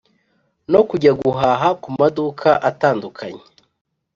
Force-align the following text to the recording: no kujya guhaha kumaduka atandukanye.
no 0.71 0.81
kujya 0.89 1.11
guhaha 1.21 1.69
kumaduka 1.83 2.49
atandukanye. 2.69 3.43